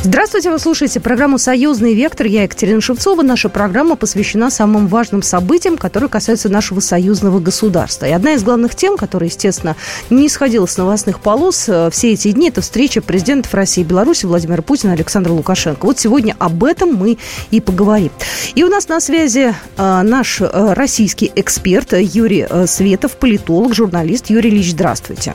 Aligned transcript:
Здравствуйте, 0.00 0.52
вы 0.52 0.60
слушаете 0.60 1.00
программу 1.00 1.38
«Союзный 1.38 1.92
вектор». 1.92 2.26
Я 2.26 2.44
Екатерина 2.44 2.80
Шевцова. 2.80 3.22
Наша 3.22 3.48
программа 3.48 3.96
посвящена 3.96 4.48
самым 4.48 4.86
важным 4.86 5.22
событиям, 5.22 5.76
которые 5.76 6.08
касаются 6.08 6.48
нашего 6.48 6.78
союзного 6.78 7.40
государства. 7.40 8.06
И 8.06 8.12
одна 8.12 8.34
из 8.34 8.44
главных 8.44 8.76
тем, 8.76 8.96
которая, 8.96 9.28
естественно, 9.28 9.74
не 10.08 10.28
сходила 10.28 10.66
с 10.66 10.76
новостных 10.76 11.18
полос 11.18 11.68
э, 11.68 11.90
все 11.90 12.12
эти 12.12 12.30
дни, 12.30 12.48
это 12.48 12.60
встреча 12.60 13.02
президентов 13.02 13.52
России 13.54 13.80
и 13.80 13.84
Беларуси 13.84 14.24
Владимира 14.24 14.62
Путина 14.62 14.92
и 14.92 14.94
Александра 14.94 15.32
Лукашенко. 15.32 15.84
Вот 15.84 15.98
сегодня 15.98 16.36
об 16.38 16.62
этом 16.62 16.94
мы 16.94 17.18
и 17.50 17.60
поговорим. 17.60 18.12
И 18.54 18.62
у 18.62 18.68
нас 18.68 18.86
на 18.88 19.00
связи 19.00 19.52
э, 19.76 20.02
наш 20.02 20.40
э, 20.40 20.72
российский 20.74 21.32
эксперт 21.34 21.92
Юрий 21.92 22.46
Светов, 22.66 23.16
политолог, 23.16 23.74
журналист. 23.74 24.30
Юрий 24.30 24.50
Ильич, 24.50 24.70
здравствуйте. 24.70 25.34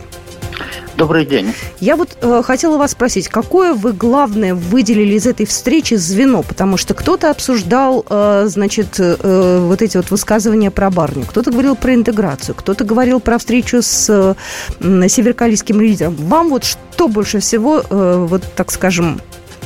Добрый 0.96 1.26
день. 1.26 1.54
Я 1.80 1.96
вот 1.96 2.18
э, 2.22 2.42
хотела 2.44 2.78
вас 2.78 2.92
спросить, 2.92 3.28
какое 3.28 3.74
вы 3.74 3.94
главное 3.94 4.54
выделили 4.54 5.16
из 5.16 5.26
этой 5.26 5.48
встречи 5.48 5.96
звено? 5.96 6.44
Потому 6.44 6.78
что 6.78 6.94
кто-то 6.94 7.32
обсуждал, 7.32 8.06
э, 8.08 8.44
значит, 8.46 9.00
э, 9.00 9.60
вот 9.60 9.82
эти 9.82 9.98
вот 9.98 10.12
высказывания 10.12 10.70
про 10.70 10.92
барню, 10.92 11.26
кто-то 11.26 11.50
говорил 11.50 11.76
про 11.76 11.96
интеграцию, 11.96 12.54
кто-то 12.54 12.84
говорил 12.84 13.20
про 13.20 13.40
встречу 13.40 13.82
с 13.82 14.08
э, 14.08 15.08
северокорейским 15.08 15.82
лидером. 15.82 16.16
Вам 16.16 16.50
вот 16.50 16.64
что 16.64 17.08
больше 17.08 17.40
всего, 17.40 17.82
э, 17.82 18.26
вот 18.30 18.44
так 18.56 18.72
скажем, 18.72 19.20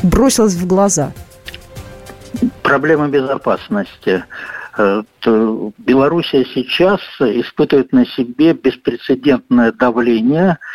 бросилось 0.04 0.54
в 0.54 0.66
глаза? 0.66 1.12
Проблема 2.63 3.09
безопасности. 3.09 4.23
Э, 4.77 5.04
Белоруссия 5.26 6.46
сейчас 6.54 7.02
испытывает 7.20 7.91
на 7.91 8.05
себе 8.05 8.54
беспрецедентное 8.54 9.73
давление– 9.73 10.57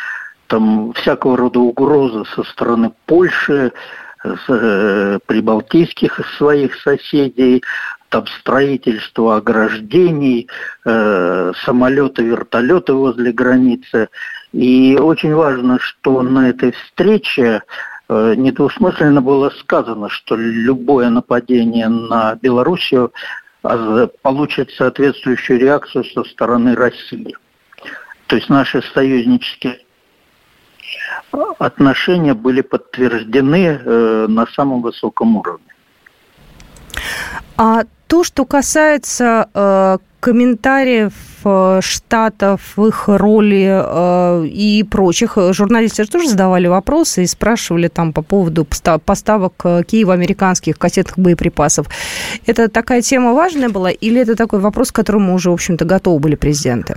там 0.53 0.93
всякого 0.93 1.35
рода 1.35 1.59
угрозы 1.59 2.25
со 2.35 2.43
стороны 2.43 2.91
Польши, 3.07 3.71
э, 4.23 5.19
прибалтийских 5.25 6.21
своих 6.37 6.75
соседей, 6.75 7.63
там 8.09 8.27
строительство 8.27 9.37
ограждений, 9.37 10.47
э, 10.85 11.53
самолеты, 11.65 12.21
вертолеты 12.21 12.93
возле 12.93 13.31
границы. 13.31 14.09
И 14.51 14.95
очень 14.95 15.33
важно, 15.33 15.79
что 15.79 16.21
на 16.21 16.49
этой 16.49 16.73
встрече 16.73 17.63
э, 18.09 18.35
недвусмысленно 18.37 19.23
было 19.23 19.49
сказано, 19.59 20.07
что 20.07 20.35
любое 20.35 21.09
нападение 21.09 21.87
на 21.87 22.35
Белоруссию 22.35 23.11
а, 23.63 24.07
получит 24.21 24.69
соответствующую 24.69 25.59
реакцию 25.59 26.03
со 26.03 26.23
стороны 26.25 26.75
России. 26.75 27.35
То 28.27 28.35
есть 28.35 28.49
наши 28.49 28.83
союзнические 28.93 29.79
отношения 31.59 32.33
были 32.33 32.61
подтверждены 32.61 33.79
э, 33.83 34.25
на 34.27 34.45
самом 34.47 34.81
высоком 34.81 35.37
уровне. 35.37 35.73
А 37.57 37.83
то, 38.07 38.23
что 38.23 38.45
касается 38.45 39.49
э, 39.53 39.97
комментариев 40.23 41.13
э, 41.43 41.79
штатов, 41.81 42.79
их 42.79 43.07
роли 43.07 43.67
э, 43.67 44.45
и 44.47 44.83
прочих. 44.83 45.37
Журналисты 45.51 46.03
же 46.03 46.09
тоже 46.09 46.29
задавали 46.29 46.67
вопросы 46.67 47.23
и 47.23 47.27
спрашивали 47.27 47.89
там 47.89 48.13
по 48.13 48.21
поводу 48.21 48.65
поставок 49.05 49.53
э, 49.65 49.83
Киева 49.83 50.13
американских 50.13 50.77
кассетных 50.77 51.19
боеприпасов. 51.19 51.87
Это 52.45 52.69
такая 52.69 53.01
тема 53.01 53.33
важная 53.33 53.69
была 53.69 53.91
или 53.91 54.21
это 54.21 54.35
такой 54.35 54.59
вопрос, 54.59 54.91
к 54.91 54.95
которому 54.95 55.33
уже, 55.33 55.49
в 55.49 55.53
общем-то, 55.53 55.83
готовы 55.83 56.19
были 56.19 56.35
президенты? 56.35 56.95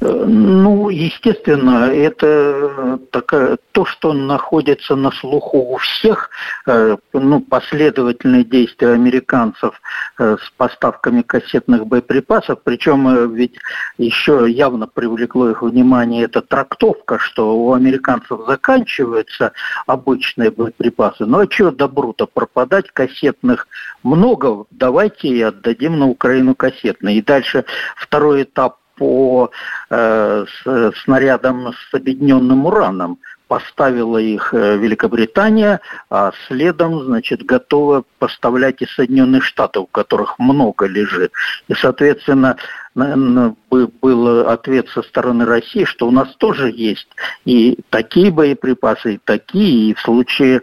Ну, 0.00 0.88
естественно, 0.88 1.90
это 1.92 2.98
такая, 3.10 3.58
то, 3.72 3.84
что 3.84 4.12
находится 4.12 4.96
на 4.96 5.10
слуху 5.10 5.58
у 5.58 5.76
всех, 5.78 6.30
э, 6.66 6.96
ну, 7.12 7.40
последовательные 7.40 8.44
действия 8.44 8.92
американцев 8.92 9.80
э, 10.18 10.36
с 10.40 10.50
поставками 10.56 11.22
кассетных 11.22 11.86
боеприпасов, 11.86 12.60
причем 12.62 13.08
э, 13.08 13.26
ведь 13.26 13.56
еще 13.98 14.46
явно 14.48 14.86
привлекло 14.86 15.50
их 15.50 15.62
внимание 15.62 16.24
эта 16.24 16.40
трактовка, 16.40 17.18
что 17.18 17.56
у 17.56 17.72
американцев 17.72 18.40
заканчиваются 18.46 19.52
обычные 19.86 20.50
боеприпасы. 20.50 21.26
Ну, 21.26 21.40
а 21.40 21.50
что 21.50 21.70
добру-то 21.70 22.26
пропадать 22.26 22.90
кассетных 22.92 23.68
много, 24.02 24.64
давайте 24.70 25.28
и 25.28 25.42
отдадим 25.42 25.98
на 25.98 26.08
Украину 26.08 26.54
кассетные. 26.54 27.18
И 27.18 27.22
дальше 27.22 27.64
второй 27.96 28.44
этап 28.44 28.78
по 28.96 29.50
э, 29.90 30.44
с, 30.46 30.92
снарядам 31.02 31.72
с 31.72 31.94
объединенным 31.94 32.66
ураном. 32.66 33.18
Поставила 33.46 34.16
их 34.16 34.54
э, 34.54 34.76
Великобритания, 34.78 35.80
а 36.08 36.32
следом, 36.48 37.04
значит, 37.04 37.44
готова 37.44 38.04
поставлять 38.18 38.80
и 38.80 38.86
Соединенные 38.86 39.42
Штаты, 39.42 39.80
у 39.80 39.86
которых 39.86 40.38
много 40.38 40.86
лежит. 40.86 41.30
И, 41.68 41.74
соответственно, 41.74 42.56
был 42.94 44.48
ответ 44.48 44.88
со 44.88 45.02
стороны 45.02 45.44
России, 45.44 45.84
что 45.84 46.08
у 46.08 46.10
нас 46.10 46.34
тоже 46.36 46.70
есть 46.70 47.08
и 47.44 47.78
такие 47.90 48.30
боеприпасы, 48.30 49.14
и 49.14 49.20
такие, 49.22 49.90
и 49.90 49.94
в 49.94 50.00
случае 50.00 50.62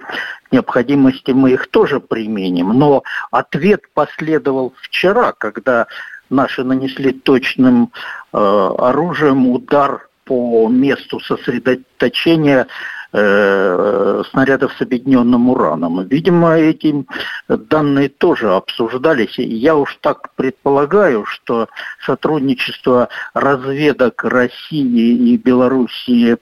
необходимости 0.51 1.31
мы 1.31 1.51
их 1.51 1.67
тоже 1.67 1.99
применим. 1.99 2.69
Но 2.69 3.03
ответ 3.31 3.81
последовал 3.93 4.73
вчера, 4.81 5.33
когда 5.33 5.87
наши 6.31 6.63
нанесли 6.63 7.11
точным 7.11 7.91
э, 8.33 8.37
оружием 8.77 9.47
удар 9.47 10.07
по 10.25 10.69
месту 10.69 11.19
сосредоточения 11.19 12.67
э, 13.13 14.23
снарядов 14.29 14.73
с 14.77 14.81
объединенным 14.81 15.49
ураном. 15.49 16.07
Видимо, 16.07 16.57
эти 16.57 17.05
данные 17.47 18.09
тоже 18.09 18.53
обсуждались. 18.53 19.37
Я 19.37 19.75
уж 19.75 19.97
так 20.01 20.33
предполагаю, 20.35 21.25
что 21.25 21.67
сотрудничество 22.05 23.09
разведок 23.33 24.23
России 24.23 25.33
и 25.33 25.37
Белоруссии 25.37 26.37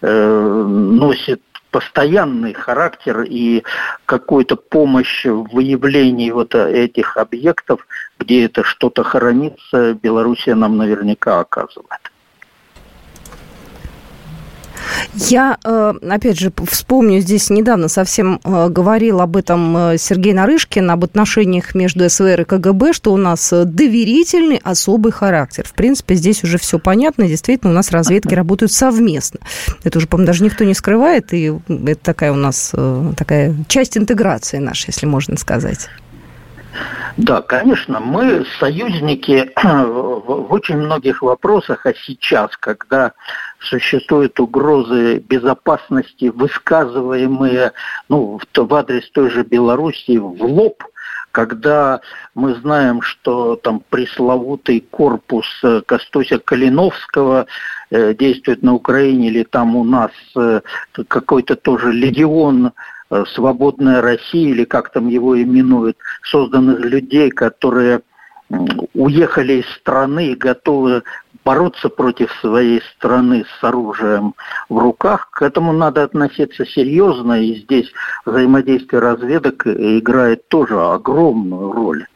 э, 0.00 0.62
носит 0.66 1.42
постоянный 1.74 2.52
характер 2.54 3.22
и 3.22 3.64
какую-то 4.06 4.54
помощь 4.54 5.26
в 5.26 5.52
выявлении 5.52 6.30
вот 6.30 6.54
этих 6.54 7.16
объектов, 7.16 7.84
где 8.18 8.44
это 8.44 8.64
что-то 8.64 9.02
хранится, 9.04 9.94
Белоруссия 9.94 10.54
нам 10.54 10.76
наверняка 10.76 11.40
оказывает. 11.40 11.90
Я, 15.14 15.58
э, 15.64 15.94
опять 16.08 16.38
же, 16.38 16.52
вспомню, 16.68 17.20
здесь 17.20 17.50
недавно 17.50 17.88
совсем 17.88 18.40
э, 18.44 18.68
говорил 18.68 19.20
об 19.20 19.36
этом 19.36 19.76
э, 19.76 19.98
Сергей 19.98 20.32
Нарышкин, 20.32 20.90
об 20.90 21.04
отношениях 21.04 21.74
между 21.74 22.08
СВР 22.08 22.42
и 22.42 22.44
КГБ, 22.44 22.92
что 22.92 23.12
у 23.12 23.16
нас 23.16 23.52
доверительный 23.52 24.60
особый 24.62 25.12
характер. 25.12 25.64
В 25.66 25.74
принципе, 25.74 26.14
здесь 26.14 26.42
уже 26.44 26.58
все 26.58 26.78
понятно, 26.78 27.26
действительно, 27.28 27.72
у 27.72 27.74
нас 27.74 27.90
разведки 27.90 28.34
работают 28.34 28.72
совместно. 28.72 29.40
Это 29.84 29.98
уже, 29.98 30.06
по-моему, 30.06 30.26
даже 30.26 30.44
никто 30.44 30.64
не 30.64 30.74
скрывает, 30.74 31.32
и 31.32 31.52
это 31.68 32.00
такая 32.02 32.32
у 32.32 32.36
нас 32.36 32.72
такая 33.16 33.54
часть 33.68 33.96
интеграции 33.96 34.58
нашей, 34.58 34.88
если 34.88 35.06
можно 35.06 35.36
сказать. 35.36 35.88
Да, 37.16 37.42
конечно, 37.42 38.00
мы 38.00 38.44
союзники 38.58 39.50
в 39.62 40.52
очень 40.52 40.76
многих 40.76 41.22
вопросах, 41.22 41.86
а 41.86 41.94
сейчас, 41.94 42.56
когда 42.56 43.12
существуют 43.60 44.40
угрозы 44.40 45.18
безопасности, 45.18 46.26
высказываемые 46.26 47.72
ну, 48.08 48.40
в 48.54 48.74
адрес 48.74 49.08
той 49.10 49.30
же 49.30 49.44
Белоруссии 49.44 50.18
в 50.18 50.42
лоб, 50.42 50.82
когда 51.30 52.00
мы 52.34 52.54
знаем, 52.54 53.02
что 53.02 53.56
там 53.56 53.82
пресловутый 53.90 54.80
корпус 54.80 55.46
э, 55.64 55.82
Костуся 55.84 56.38
Калиновского 56.38 57.46
э, 57.90 58.14
действует 58.14 58.62
на 58.62 58.74
Украине, 58.74 59.28
или 59.28 59.42
там 59.42 59.74
у 59.74 59.82
нас 59.82 60.12
э, 60.36 60.60
какой-то 61.08 61.56
тоже 61.56 61.92
легион 61.92 62.72
Э, 63.14 63.24
свободная 63.34 64.00
Россия, 64.00 64.48
или 64.48 64.64
как 64.64 64.90
там 64.90 65.08
его 65.08 65.40
именуют, 65.40 65.96
созданных 66.24 66.80
людей, 66.80 67.30
которые 67.30 68.02
уехали 68.94 69.54
из 69.54 69.68
страны 69.76 70.28
и 70.28 70.34
готовы 70.34 71.02
бороться 71.44 71.88
против 71.88 72.32
своей 72.40 72.82
страны 72.96 73.44
с 73.60 73.64
оружием 73.64 74.34
в 74.68 74.78
руках, 74.78 75.30
к 75.30 75.42
этому 75.42 75.72
надо 75.72 76.02
относиться 76.02 76.64
серьезно, 76.64 77.42
и 77.42 77.56
здесь 77.56 77.92
взаимодействие 78.24 79.00
разведок 79.00 79.66
играет 79.66 80.48
тоже 80.48 80.80
огромную 80.80 81.72
роль. 81.72 82.06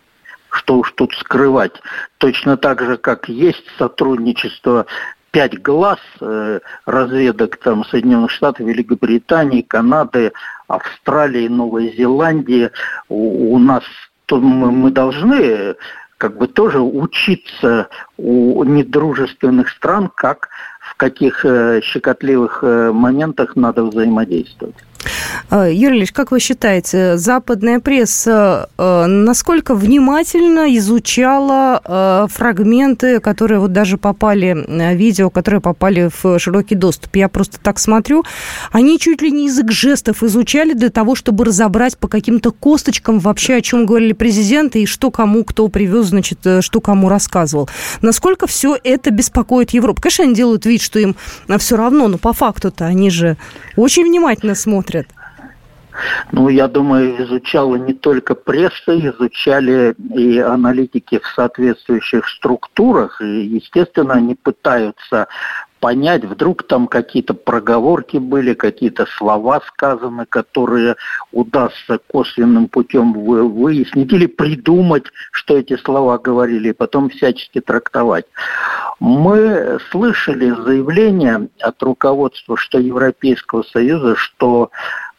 Что 0.50 0.78
уж 0.78 0.92
тут 0.92 1.12
скрывать. 1.14 1.74
Точно 2.16 2.56
так 2.56 2.80
же, 2.80 2.96
как 2.96 3.28
есть 3.28 3.64
сотрудничество 3.76 4.86
пять 5.30 5.60
глаз 5.60 5.98
э, 6.20 6.60
разведок 6.86 7.56
там 7.58 7.84
Соединенных 7.84 8.30
Штатов, 8.30 8.66
Великобритании, 8.66 9.62
Канады, 9.62 10.32
Австралии, 10.66 11.48
Новой 11.48 11.94
Зеландии. 11.96 12.70
У, 13.08 13.54
у 13.54 13.58
нас 13.58 13.84
то 14.26 14.38
мы, 14.38 14.70
мы 14.70 14.90
должны 14.90 15.76
как 16.18 16.36
бы 16.36 16.48
тоже 16.48 16.80
учиться 16.80 17.88
у 18.16 18.64
недружественных 18.64 19.70
стран, 19.70 20.10
как 20.14 20.48
в 20.80 20.96
каких 20.96 21.44
э, 21.44 21.80
щекотливых 21.82 22.60
э, 22.62 22.90
моментах 22.92 23.56
надо 23.56 23.84
взаимодействовать. 23.84 24.74
Э, 25.50 25.70
Юрий 25.72 25.98
Ильич, 25.98 26.12
как 26.12 26.30
вы 26.30 26.40
считаете, 26.40 27.16
западная 27.16 27.80
пресса 27.80 28.68
э, 28.76 29.06
насколько 29.06 29.74
внимательно 29.74 30.76
изучала 30.76 31.80
э, 31.84 32.26
фрагменты, 32.30 33.20
которые 33.20 33.60
вот 33.60 33.72
даже 33.72 33.96
попали, 33.96 34.66
видео, 34.94 35.30
которые 35.30 35.60
попали 35.60 36.10
в 36.22 36.38
широкий 36.38 36.74
доступ? 36.74 37.16
Я 37.16 37.28
просто 37.28 37.58
так 37.60 37.78
смотрю, 37.78 38.24
они 38.72 38.98
чуть 38.98 39.22
ли 39.22 39.30
не 39.30 39.46
язык 39.46 39.70
жестов 39.70 40.22
изучали 40.22 40.74
для 40.74 40.90
того, 40.90 41.14
чтобы 41.14 41.44
разобрать 41.44 41.96
по 41.98 42.08
каким-то 42.08 42.50
косточкам 42.50 43.18
вообще, 43.18 43.54
о 43.56 43.60
чем 43.60 43.86
говорили 43.86 44.12
президенты 44.12 44.82
и 44.82 44.86
что 44.86 45.10
кому 45.10 45.44
кто 45.44 45.68
привез, 45.68 46.06
значит, 46.06 46.38
что 46.60 46.80
кому 46.80 47.08
рассказывал. 47.08 47.68
Насколько 48.02 48.46
все 48.46 48.76
это 48.82 49.10
беспокоит 49.10 49.70
Европу? 49.70 50.02
Конечно, 50.02 50.24
они 50.24 50.34
делают 50.34 50.66
вид, 50.66 50.82
что 50.82 50.98
им 50.98 51.16
все 51.58 51.76
равно, 51.76 52.08
но 52.08 52.18
по 52.18 52.32
факту-то 52.32 52.86
они 52.86 53.10
же 53.10 53.36
очень 53.76 54.04
внимательно 54.04 54.54
смотрят 54.54 54.97
ну, 56.32 56.48
я 56.48 56.68
думаю, 56.68 57.22
изучала 57.24 57.76
не 57.76 57.94
только 57.94 58.34
пресса, 58.34 58.98
изучали 58.98 59.94
и 60.14 60.38
аналитики 60.38 61.18
в 61.18 61.26
соответствующих 61.34 62.28
структурах. 62.28 63.20
И, 63.20 63.46
естественно, 63.46 64.14
они 64.14 64.34
пытаются 64.34 65.28
понять, 65.80 66.24
вдруг 66.24 66.64
там 66.64 66.86
какие-то 66.86 67.34
проговорки 67.34 68.16
были, 68.16 68.54
какие-то 68.54 69.06
слова 69.06 69.60
сказаны, 69.66 70.26
которые 70.26 70.96
удастся 71.32 71.98
косвенным 72.08 72.68
путем 72.68 73.12
выяснить 73.12 74.12
или 74.12 74.26
придумать, 74.26 75.04
что 75.30 75.56
эти 75.56 75.76
слова 75.76 76.18
говорили, 76.18 76.70
и 76.70 76.72
потом 76.72 77.10
всячески 77.10 77.60
трактовать. 77.60 78.26
Мы 79.00 79.78
слышали 79.90 80.50
заявление 80.50 81.48
от 81.60 81.82
руководства 81.82 82.56
что 82.56 82.78
Европейского 82.78 83.62
Союза, 83.62 84.16
что 84.16 84.70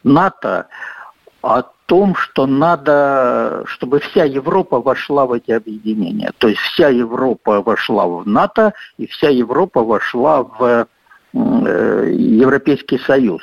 НАТО 0.04 0.68
о 1.42 1.64
том, 1.86 2.16
что 2.16 2.46
надо, 2.46 3.64
чтобы 3.66 4.00
вся 4.00 4.24
Европа 4.24 4.80
вошла 4.80 5.26
в 5.26 5.34
эти 5.34 5.52
объединения. 5.52 6.32
То 6.38 6.48
есть 6.48 6.62
вся 6.62 6.90
Европа 6.90 7.62
вошла 7.62 8.06
в 8.06 8.28
НАТО 8.28 8.74
и 8.98 9.08
вся 9.08 9.30
Европа 9.30 9.84
вошла 9.84 10.44
в 10.44 10.88
э, 11.34 12.12
Европейский 12.14 13.00
Союз. 13.00 13.42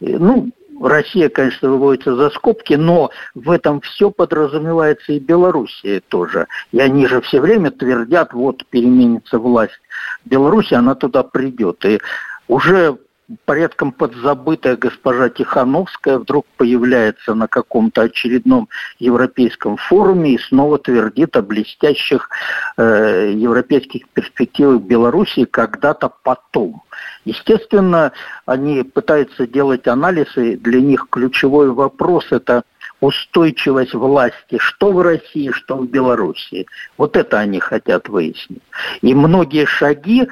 Ну, 0.00 0.50
Россия, 0.80 1.28
конечно, 1.28 1.70
выводится 1.70 2.14
за 2.14 2.30
скобки, 2.30 2.74
но 2.74 3.10
в 3.34 3.50
этом 3.50 3.80
все 3.80 4.10
подразумевается 4.10 5.12
и 5.12 5.18
Белоруссия 5.18 6.00
тоже. 6.08 6.46
И 6.70 6.78
они 6.78 7.06
же 7.06 7.20
все 7.20 7.40
время 7.40 7.70
твердят, 7.70 8.32
вот 8.32 8.64
переменится 8.66 9.38
власть 9.38 9.80
Беларуси, 10.24 10.74
она 10.74 10.94
туда 10.94 11.22
придет. 11.24 11.84
И 11.84 12.00
уже 12.46 12.96
порядком 13.44 13.92
подзабытая 13.92 14.76
госпожа 14.76 15.28
Тихановская 15.28 16.18
вдруг 16.18 16.46
появляется 16.56 17.34
на 17.34 17.46
каком-то 17.46 18.02
очередном 18.02 18.68
европейском 18.98 19.76
форуме 19.76 20.34
и 20.34 20.38
снова 20.38 20.78
твердит 20.78 21.36
о 21.36 21.42
блестящих 21.42 22.30
э, 22.76 23.32
европейских 23.34 24.08
перспективах 24.08 24.82
Белоруссии 24.82 25.44
когда-то 25.44 26.10
потом. 26.22 26.82
Естественно, 27.24 28.12
они 28.46 28.82
пытаются 28.82 29.46
делать 29.46 29.86
анализы, 29.86 30.56
для 30.56 30.80
них 30.80 31.06
ключевой 31.10 31.70
вопрос– 31.70 32.26
это 32.30 32.62
устойчивость 33.00 33.94
власти, 33.94 34.58
что 34.58 34.92
в 34.92 35.00
России, 35.00 35.50
что 35.52 35.76
в 35.76 35.86
Белоруссии. 35.86 36.66
Вот 36.96 37.16
это 37.16 37.38
они 37.38 37.60
хотят 37.60 38.08
выяснить. 38.08 38.62
И 39.02 39.14
многие 39.14 39.66
шаги, 39.66 40.28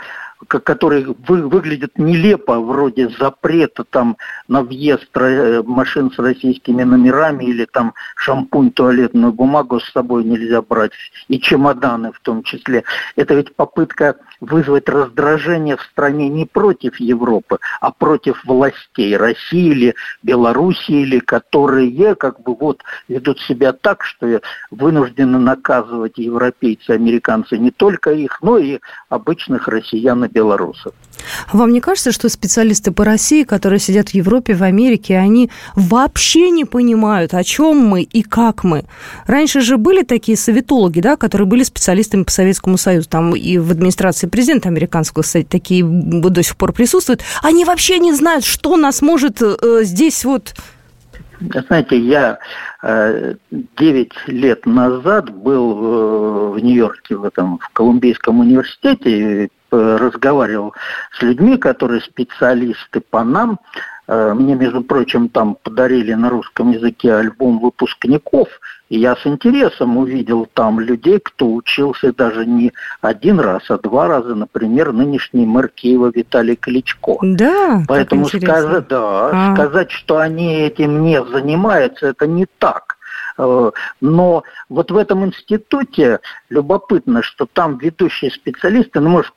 которые 0.49 1.15
вы, 1.27 1.49
выглядят 1.49 1.99
нелепо, 1.99 2.61
вроде 2.61 3.09
запрета 3.09 3.85
там 3.85 4.17
на 4.49 4.63
въезд 4.63 5.09
э, 5.15 5.63
машин 5.65 6.11
с 6.11 6.19
российскими 6.19 6.83
номерами 6.83 7.45
или 7.45 7.65
там 7.65 7.95
шампунь, 8.17 8.71
туалетную 8.71 9.33
бумагу 9.33 9.81
с 9.81 9.91
собой 9.93 10.25
нельзя 10.25 10.63
брать, 10.63 10.93
и 11.29 11.41
чемоданы 11.41 12.13
в 12.13 12.21
том 12.21 12.43
числе. 12.43 12.85
Это 13.17 13.35
ведь 13.35 13.55
попытка 13.55 14.17
вызвать 14.41 14.89
раздражение 14.89 15.77
в 15.77 15.83
стране 15.83 16.29
не 16.29 16.45
против 16.45 17.01
Европы, 17.01 17.59
а 17.81 17.91
против 17.91 18.45
властей 18.45 19.17
России 19.17 19.71
или 19.71 19.95
Белоруссии, 20.23 21.03
или 21.03 21.19
которые 21.19 22.15
как 22.15 22.43
бы 22.43 22.55
вот 22.55 22.83
ведут 23.09 23.41
себя 23.41 23.73
так, 23.73 24.05
что 24.05 24.41
вынуждены 24.71 25.39
наказывать 25.39 26.19
европейцы, 26.19 26.91
американцы 26.91 27.57
не 27.59 27.71
только 27.71 28.13
их, 28.13 28.43
но 28.43 28.59
и 28.59 28.81
обычных 29.09 29.69
россиян 29.69 30.26
и 30.27 30.29
белорусов. 30.29 30.93
Вам 31.53 31.73
не 31.73 31.81
кажется, 31.81 32.13
что 32.13 32.29
специалисты 32.29 32.93
по 32.93 33.05
России, 33.05 33.43
которые 33.43 33.79
сидят 33.79 34.11
в 34.11 34.15
Европе, 34.15 34.55
в 34.55 34.63
Америке, 34.63 35.17
они 35.17 35.51
вообще 35.75 36.51
не 36.51 36.65
понимают, 36.65 37.35
о 37.35 37.43
чем 37.43 37.79
мы 37.79 38.03
и 38.03 38.23
как 38.23 38.65
мы? 38.65 38.85
Раньше 39.27 39.61
же 39.61 39.77
были 39.77 40.03
такие 40.03 40.37
советологи, 40.37 41.01
да, 41.01 41.17
которые 41.17 41.47
были 41.47 41.63
специалистами 41.63 42.25
по 42.25 42.31
Советскому 42.31 42.77
Союзу, 42.77 43.09
там 43.09 43.35
и 43.35 43.59
в 43.59 43.71
администрации 43.71 44.27
президента 44.27 44.69
американского, 44.69 45.23
кстати, 45.23 45.47
такие 45.47 45.85
до 45.85 46.43
сих 46.43 46.57
пор 46.57 46.73
присутствуют. 46.73 47.23
Они 47.43 47.65
вообще 47.65 47.99
не 47.99 48.13
знают, 48.13 48.45
что 48.45 48.77
нас 48.77 49.03
может 49.03 49.41
э, 49.43 49.57
здесь 49.83 50.25
вот 50.25 50.55
знаете, 51.69 51.99
я 51.99 52.39
э, 52.83 53.35
9 53.51 54.13
лет 54.29 54.67
назад 54.67 55.31
был 55.31 55.73
э, 55.73 56.51
в 56.53 56.59
Нью-Йорке, 56.59 57.17
в 57.17 57.25
этом 57.25 57.59
в 57.59 57.69
Колумбийском 57.71 58.41
университете, 58.41 59.51
разговаривал 59.71 60.75
с 61.19 61.23
людьми, 61.23 61.57
которые 61.57 62.01
специалисты 62.01 63.01
по 63.01 63.25
нам. 63.25 63.59
Э, 64.09 64.35
мне, 64.35 64.55
между 64.55 64.83
прочим, 64.83 65.29
там 65.29 65.57
подарили 65.63 66.15
на 66.15 66.31
русском 66.31 66.71
языке 66.71 67.15
альбом 67.15 67.59
выпускников, 67.59 68.49
и 68.89 68.99
я 68.99 69.17
с 69.17 69.27
интересом 69.27 69.97
увидел 69.97 70.47
там 70.55 70.79
людей, 70.79 71.19
кто 71.19 71.53
учился 71.53 72.13
даже 72.13 72.47
не 72.47 72.73
один 73.01 73.41
раз, 73.41 73.69
а 73.69 73.79
два 73.79 74.07
раза, 74.07 74.35
например, 74.35 74.93
нынешний 74.93 75.45
мэр 75.45 75.69
Киева 75.69 76.13
Виталий 76.15 76.55
Кличко. 76.55 77.17
Да, 77.23 77.83
Поэтому 77.89 78.27
сказать, 78.27 78.87
да, 78.89 79.31
а. 79.33 79.55
сказать, 79.55 79.91
что 79.91 80.19
они 80.19 80.55
этим 80.55 81.03
не 81.03 81.23
занимаются, 81.25 82.07
это 82.07 82.29
не 82.29 82.47
так. 82.59 82.97
Э, 83.39 83.73
но 84.01 84.45
вот 84.69 84.91
в 84.93 84.97
этом 84.97 85.27
институте 85.27 86.21
любопытно, 86.49 87.23
что 87.23 87.47
там 87.47 87.79
ведущие 87.79 88.31
специалисты, 88.31 89.01
ну, 89.01 89.11
может, 89.11 89.33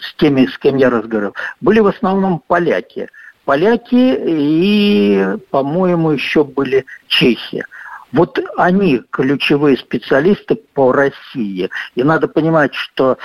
с 0.00 0.14
теми, 0.14 0.46
с 0.46 0.58
кем 0.58 0.76
я 0.76 0.90
разговаривал, 0.90 1.34
были 1.60 1.80
в 1.80 1.86
основном 1.86 2.42
поляки. 2.46 3.08
Поляки 3.44 4.16
и, 4.26 5.36
по-моему, 5.50 6.12
еще 6.12 6.44
были 6.44 6.84
чехи. 7.08 7.64
Вот 8.12 8.38
они 8.56 9.02
ключевые 9.10 9.76
специалисты 9.76 10.56
по 10.56 10.92
России. 10.92 11.70
И 11.94 12.02
надо 12.02 12.28
понимать, 12.28 12.74
что 12.74 13.18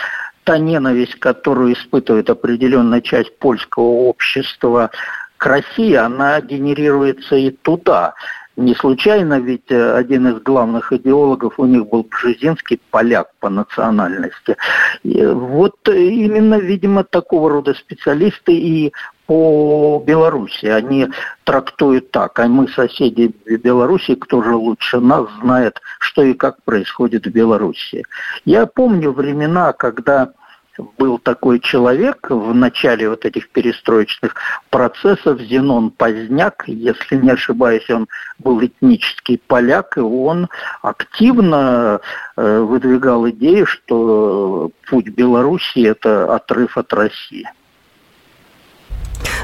та 0.43 0.57
ненависть, 0.57 1.15
которую 1.15 1.73
испытывает 1.73 2.29
определенная 2.29 3.01
часть 3.01 3.37
польского 3.39 3.83
общества 3.83 4.91
к 5.37 5.45
России, 5.45 5.93
она 5.93 6.39
генерируется 6.39 7.35
и 7.35 7.49
туда. 7.49 8.13
Не 8.57 8.73
случайно, 8.73 9.39
ведь 9.39 9.69
э, 9.69 9.95
один 9.95 10.27
из 10.27 10.41
главных 10.41 10.93
идеологов 10.93 11.59
у 11.59 11.65
них 11.65 11.87
был 11.87 12.03
Бжезинский, 12.03 12.79
поляк 12.89 13.27
по 13.39 13.49
национальности. 13.49 14.55
И 15.03 15.25
вот 15.25 15.75
именно, 15.89 16.55
видимо, 16.55 17.03
такого 17.03 17.49
рода 17.49 17.73
специалисты 17.73 18.53
и 18.53 18.93
по 19.25 20.01
Беларуси. 20.05 20.67
Они 20.67 21.07
трактуют 21.43 22.11
так, 22.11 22.39
а 22.39 22.47
мы 22.47 22.69
соседи 22.69 23.33
Беларуси, 23.45 24.15
кто 24.15 24.41
же 24.41 24.55
лучше 24.55 24.99
нас 24.99 25.27
знает, 25.41 25.81
что 25.99 26.23
и 26.23 26.33
как 26.33 26.61
происходит 26.63 27.25
в 27.25 27.31
Беларуси. 27.31 28.03
Я 28.45 28.67
помню 28.67 29.11
времена, 29.11 29.73
когда 29.73 30.31
был 30.97 31.17
такой 31.17 31.59
человек 31.59 32.29
в 32.29 32.53
начале 32.53 33.09
вот 33.09 33.25
этих 33.25 33.49
перестроечных 33.49 34.35
процессов, 34.69 35.39
Зенон 35.39 35.91
Поздняк, 35.91 36.63
если 36.67 37.15
не 37.15 37.31
ошибаюсь, 37.31 37.89
он 37.89 38.07
был 38.39 38.63
этнический 38.63 39.37
поляк, 39.47 39.97
и 39.97 40.01
он 40.01 40.49
активно 40.81 42.01
э, 42.35 42.59
выдвигал 42.59 43.29
идею, 43.29 43.65
что 43.65 44.71
путь 44.89 45.09
Беларуси– 45.09 45.79
это 45.85 46.33
отрыв 46.33 46.77
от 46.77 46.91
России. 46.93 47.47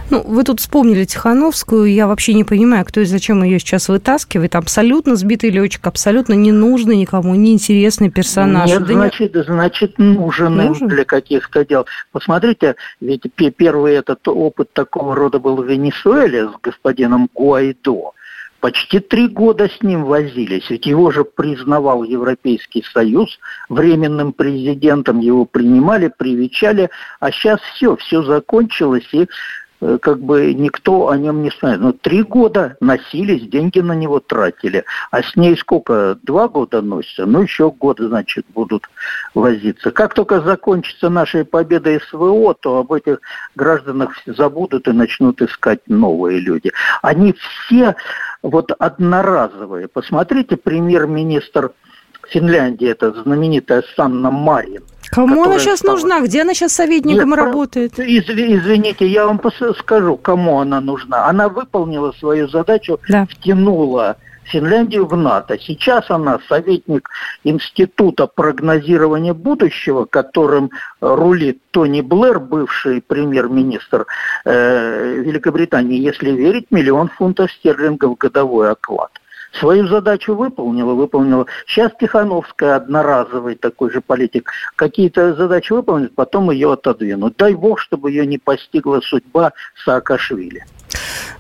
Ну, 0.10 0.24
вы 0.24 0.44
тут 0.44 0.60
вспомнили 0.60 1.06
Тихановскую. 1.06 1.92
Я 1.92 2.08
вообще 2.08 2.34
не 2.34 2.44
понимаю, 2.44 2.86
кто 2.86 3.02
и 3.02 3.06
зачем 3.06 3.44
ее 3.44 3.60
сейчас 3.60 3.88
вытаскивает. 3.90 4.56
Абсолютно 4.56 5.16
сбитый 5.16 5.50
летчик, 5.50 5.88
абсолютно 5.88 6.34
ненужный 6.34 6.98
никому, 6.98 7.36
неинтересный 7.36 8.10
персонаж. 8.10 8.70
Нет, 8.70 8.86
да 8.86 8.94
значит, 8.94 9.36
нет... 9.36 9.46
значит 9.46 9.98
нужен, 10.00 10.56
нужен 10.56 10.88
для 10.88 11.06
каких-то 11.06 11.66
дел. 11.66 11.86
Посмотрите, 12.12 12.76
ведь 13.00 13.24
первый 13.56 13.94
этот 13.94 14.28
опыт 14.28 14.74
такого 14.74 15.16
рода 15.16 15.40
был 15.40 15.58
в 15.58 15.66
Венесуэле 15.66 16.50
с 16.50 16.54
господином 16.62 17.30
Гуайдо 17.34 18.12
Почти 18.62 19.00
три 19.00 19.28
года 19.28 19.68
с 19.68 19.82
ним 19.82 20.06
возились, 20.06 20.70
ведь 20.70 20.86
его 20.86 21.10
же 21.10 21.24
признавал 21.24 22.04
Европейский 22.04 22.84
Союз 22.94 23.40
временным 23.70 24.34
президентом, 24.34 25.20
его 25.20 25.46
принимали, 25.46 26.14
привечали, 26.16 26.92
а 27.20 27.32
сейчас 27.32 27.60
все, 27.74 27.96
все 27.96 28.22
закончилось, 28.22 29.08
и 29.14 29.28
как 30.02 30.20
бы 30.20 30.54
никто 30.54 31.10
о 31.10 31.18
нем 31.18 31.42
не 31.42 31.52
знает. 31.60 31.82
Но 31.82 31.92
три 31.92 32.22
года 32.24 32.78
носились, 32.80 33.50
деньги 33.50 33.80
на 33.80 33.94
него 33.94 34.20
тратили. 34.20 34.86
А 35.10 35.24
с 35.24 35.36
ней 35.36 35.58
сколько? 35.58 36.18
Два 36.22 36.48
года 36.48 36.82
носятся? 36.82 37.26
Ну, 37.26 37.42
еще 37.42 37.72
год, 37.72 38.00
значит, 38.00 38.46
будут 38.54 38.90
возиться. 39.34 39.92
Как 39.92 40.14
только 40.14 40.42
закончится 40.42 41.10
наша 41.10 41.46
победа 41.46 42.00
СВО, 42.10 42.54
то 42.54 42.78
об 42.78 42.94
этих 42.94 43.20
гражданах 43.56 44.12
забудут 44.26 44.88
и 44.88 44.92
начнут 44.92 45.42
искать 45.42 45.80
новые 45.88 46.40
люди. 46.40 46.72
Они 47.02 47.34
все 47.34 47.96
вот 48.44 48.72
одноразовые. 48.78 49.88
Посмотрите, 49.88 50.58
премьер-министр 50.58 51.72
Финляндии, 52.30 52.88
это 52.88 53.12
знаменитая 53.24 53.84
Санна 53.96 54.32
Марин. 54.32 54.84
Кому 55.12 55.44
она 55.44 55.60
сейчас 55.60 55.80
стала... 55.80 55.96
нужна? 55.96 56.22
Где 56.22 56.42
она 56.42 56.54
сейчас 56.54 56.72
советником 56.72 57.30
Нет, 57.30 57.38
работает? 57.38 58.00
Извините, 58.00 59.06
я 59.08 59.26
вам 59.26 59.42
скажу, 59.78 60.16
кому 60.16 60.60
она 60.60 60.80
нужна. 60.80 61.28
Она 61.28 61.50
выполнила 61.50 62.14
свою 62.14 62.48
задачу, 62.48 62.98
да. 63.10 63.28
втянула 63.30 64.16
Финляндию 64.46 65.06
в 65.06 65.16
НАТО. 65.18 65.58
Сейчас 65.60 66.10
она 66.10 66.40
советник 66.48 67.10
Института 67.44 68.26
прогнозирования 68.28 69.34
будущего, 69.34 70.06
которым 70.06 70.72
рулит 71.02 71.60
Тони 71.72 72.02
Блэр, 72.02 72.40
бывший 72.40 73.02
премьер-министр 73.02 74.06
э, 74.46 75.16
Великобритании, 75.26 76.00
если 76.00 76.32
верить, 76.32 76.68
миллион 76.72 77.10
фунтов 77.10 77.52
стерлингов 77.52 78.18
годовой 78.18 78.72
оклад 78.72 79.12
свою 79.60 79.88
задачу 79.88 80.36
выполнила, 80.36 80.94
выполнила. 80.94 81.46
Сейчас 81.68 81.92
Тихановская 82.00 82.76
одноразовый 82.76 83.56
такой 83.56 83.92
же 83.92 84.02
политик. 84.02 84.52
Какие-то 84.76 85.36
задачи 85.36 85.74
выполнит, 85.74 86.16
потом 86.16 86.52
ее 86.52 86.74
отодвинут. 86.74 87.36
Дай 87.38 87.54
бог, 87.54 87.80
чтобы 87.80 88.12
ее 88.12 88.26
не 88.26 88.38
постигла 88.38 89.02
судьба 89.02 89.54
Саакашвили. 89.84 90.66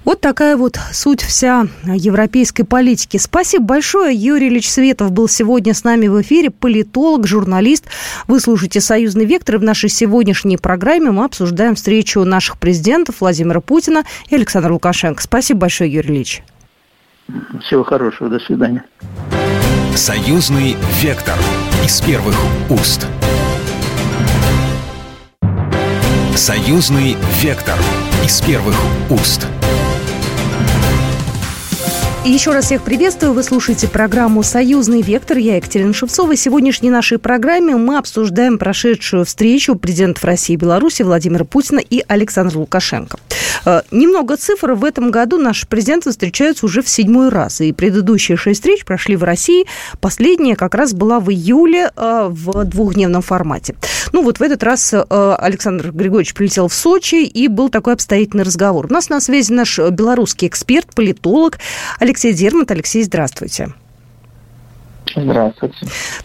Вот 0.03 0.21
такая 0.21 0.57
вот 0.57 0.79
суть 0.93 1.21
вся 1.21 1.67
европейской 1.83 2.63
политики. 2.63 3.17
Спасибо 3.17 3.65
большое. 3.65 4.15
Юрий 4.15 4.47
Ильич 4.47 4.69
Светов 4.69 5.11
был 5.11 5.27
сегодня 5.27 5.73
с 5.73 5.83
нами 5.83 6.07
в 6.07 6.21
эфире, 6.21 6.49
политолог, 6.49 7.27
журналист. 7.27 7.85
Вы 8.27 8.39
слушаете 8.39 8.81
«Союзный 8.81 9.25
вектор». 9.25 9.55
И 9.55 9.57
в 9.59 9.63
нашей 9.63 9.89
сегодняшней 9.89 10.57
программе 10.57 11.11
мы 11.11 11.25
обсуждаем 11.25 11.75
встречу 11.75 12.23
наших 12.23 12.57
президентов 12.57 13.17
Владимира 13.19 13.61
Путина 13.61 14.03
и 14.29 14.35
Александра 14.35 14.73
Лукашенко. 14.73 15.21
Спасибо 15.21 15.61
большое, 15.61 15.91
Юрий 15.91 16.09
Ильич. 16.09 16.43
Всего 17.61 17.83
хорошего, 17.83 18.29
до 18.29 18.39
свидания. 18.39 18.83
Союзный 19.95 20.75
вектор 21.01 21.37
из 21.83 22.01
первых 22.01 22.35
уст. 22.69 23.07
Союзный 26.35 27.17
вектор 27.41 27.77
из 28.23 28.41
первых 28.41 28.75
уст. 29.09 29.47
Еще 32.23 32.51
раз 32.51 32.65
всех 32.65 32.83
приветствую. 32.83 33.33
Вы 33.33 33.41
слушаете 33.41 33.87
программу 33.87 34.43
«Союзный 34.43 35.01
вектор». 35.01 35.37
Я 35.37 35.55
Екатерина 35.55 35.91
Шевцова. 35.91 36.35
В 36.35 36.39
сегодняшней 36.39 36.91
нашей 36.91 37.17
программе 37.17 37.75
мы 37.75 37.97
обсуждаем 37.97 38.59
прошедшую 38.59 39.25
встречу 39.25 39.73
президентов 39.73 40.23
России 40.23 40.53
и 40.53 40.57
Беларуси 40.57 41.01
Владимира 41.01 41.45
Путина 41.45 41.79
и 41.79 42.03
Александра 42.07 42.59
Лукашенко. 42.59 43.17
Э, 43.65 43.81
немного 43.89 44.37
цифр. 44.37 44.73
В 44.73 44.85
этом 44.85 45.09
году 45.11 45.37
наши 45.37 45.67
президенты 45.67 46.11
встречаются 46.11 46.65
уже 46.65 46.81
в 46.81 46.89
седьмой 46.89 47.29
раз. 47.29 47.61
И 47.61 47.71
предыдущие 47.71 48.37
шесть 48.37 48.61
встреч 48.61 48.85
прошли 48.85 49.15
в 49.15 49.23
России. 49.23 49.65
Последняя 49.99 50.55
как 50.55 50.75
раз 50.75 50.93
была 50.93 51.19
в 51.19 51.31
июле 51.31 51.91
э, 51.95 52.27
в 52.29 52.65
двухдневном 52.65 53.21
формате. 53.21 53.75
Ну 54.13 54.23
вот 54.23 54.39
в 54.39 54.43
этот 54.43 54.63
раз 54.63 54.93
э, 54.93 55.35
Александр 55.39 55.91
Григорьевич 55.91 56.33
прилетел 56.33 56.67
в 56.67 56.73
Сочи, 56.73 57.23
и 57.23 57.47
был 57.47 57.69
такой 57.69 57.93
обстоятельный 57.93 58.43
разговор. 58.43 58.87
У 58.89 58.93
нас 58.93 59.09
на 59.09 59.19
связи 59.19 59.51
наш 59.51 59.79
белорусский 59.79 60.47
эксперт, 60.47 60.93
политолог 60.93 61.57
Алексей 62.11 62.33
Дермат. 62.33 62.69
Алексей, 62.71 63.03
здравствуйте. 63.03 63.69
Здравствуйте. 65.15 65.77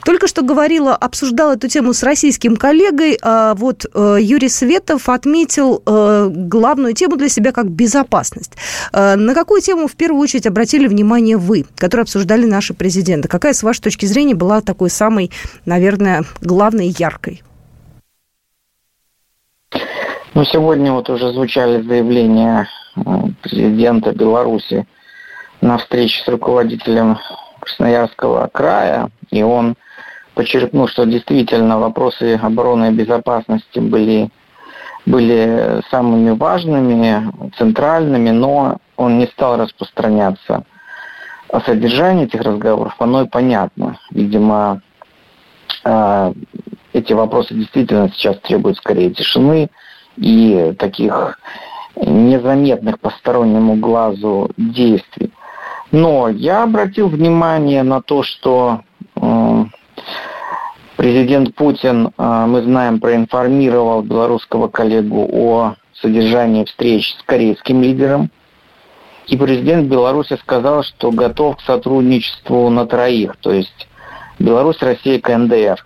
Только 0.05 0.27
что 0.27 0.43
говорила, 0.43 0.97
обсуждала 0.97 1.55
эту 1.55 1.69
тему 1.69 1.93
с 1.93 2.03
российским 2.03 2.57
коллегой. 2.57 3.17
А 3.23 3.55
вот 3.55 3.87
э, 3.95 4.19
Юрий 4.21 4.49
Светов 4.49 5.09
отметил 5.09 5.83
э, 5.87 6.29
главную 6.29 6.93
тему 6.95 7.17
для 7.17 7.29
себя 7.29 7.53
как 7.53 7.71
безопасность. 7.71 8.57
Э, 8.93 9.15
на 9.15 9.33
какую 9.33 9.61
тему 9.61 9.87
в 9.87 9.95
первую 9.95 10.21
очередь 10.21 10.49
обратили 10.49 10.89
внимание 10.89 11.37
вы, 11.37 11.65
которые 11.77 12.03
обсуждали 12.03 12.47
наши 12.47 12.75
президенты? 12.75 13.29
Какая, 13.29 13.53
с 13.53 13.63
вашей 13.63 13.83
точки 13.83 14.07
зрения, 14.07 14.35
была 14.35 14.63
такой 14.63 14.91
самой, 14.91 15.31
наверное, 15.67 16.25
главной 16.41 16.89
яркой? 16.99 17.45
Ну, 20.35 20.45
сегодня 20.45 20.93
вот 20.93 21.09
уже 21.11 21.33
звучали 21.33 21.81
заявления 21.83 22.69
президента 23.43 24.11
Беларуси 24.13 24.85
на 25.67 25.79
встрече 25.79 26.23
с 26.23 26.29
руководителем 26.29 27.19
Красноярского 27.61 28.49
края, 28.53 29.11
и 29.31 29.43
он 29.43 29.75
подчеркнул, 30.35 30.87
что 30.87 31.05
действительно 31.05 31.79
вопросы 31.79 32.39
обороны 32.41 32.89
и 32.89 32.95
безопасности 32.95 33.79
были, 33.79 34.31
были 35.07 35.83
самыми 35.91 36.31
важными, 36.31 37.33
центральными, 37.57 38.31
но 38.31 38.79
он 38.97 39.19
не 39.19 39.27
стал 39.27 39.57
распространяться 39.57 40.65
о 41.49 41.61
содержании 41.61 42.25
этих 42.25 42.43
разговоров, 42.43 42.95
оно 42.99 43.23
и 43.23 43.29
понятно. 43.29 43.99
Видимо, 44.11 44.83
а, 45.85 46.33
эти 46.93 47.13
вопросы 47.13 47.55
действительно 47.55 48.11
сейчас 48.11 48.39
требуют 48.41 48.77
скорее 48.79 49.11
тишины 49.11 49.71
и 50.17 50.75
таких 50.79 51.39
незаметных 51.97 53.01
постороннему 53.01 53.77
глазу 53.77 54.51
действий. 54.57 55.33
Но 55.93 56.29
я 56.29 56.65
обратил 56.65 57.09
внимание 57.09 57.83
на 57.83 58.03
то, 58.03 58.23
что 58.23 58.81
э, 59.15 59.65
президент 60.97 61.55
Путин, 61.55 62.09
э, 62.09 62.45
мы 62.47 62.63
знаем, 62.63 62.99
проинформировал 62.99 64.03
белорусского 64.03 64.69
коллегу 64.69 65.29
о 65.33 65.75
содержании 65.95 66.65
встреч 66.65 67.15
с 67.19 67.23
корейским 67.23 67.83
лидером. 67.83 68.31
И 69.27 69.37
президент 69.37 69.89
Беларуси 69.89 70.37
сказал, 70.41 70.83
что 70.83 71.11
готов 71.11 71.57
к 71.57 71.61
сотрудничеству 71.61 72.69
на 72.71 72.87
троих, 72.87 73.37
то 73.41 73.53
есть 73.53 73.89
Беларусь, 74.39 74.81
Россия, 74.81 75.21
КНДР. 75.21 75.85